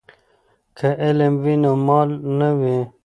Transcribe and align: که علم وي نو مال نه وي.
که 0.77 0.87
علم 1.05 1.33
وي 1.43 1.55
نو 1.63 1.71
مال 1.87 2.09
نه 2.39 2.49
وي. 2.59 2.77